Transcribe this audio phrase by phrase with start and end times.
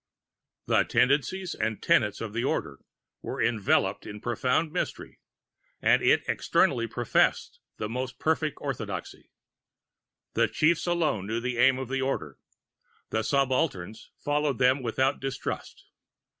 [0.65, 2.79] "The tendencies and tenets of the Order
[3.21, 5.19] were enveloped in profound mystery,
[5.79, 9.29] and it externally professed the most perfect orthodoxy.
[10.33, 12.39] The Chiefs alone knew the aim of the Order:
[13.11, 15.85] the Subalterns followed them without distrust.